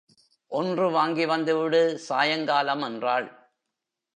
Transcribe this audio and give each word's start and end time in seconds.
ஒன்று 0.51 0.91
வாங்கி 0.91 1.25
வந்துவிடு 1.25 1.97
சாயங்காலம் 1.97 2.81
என்றாள். 2.81 3.27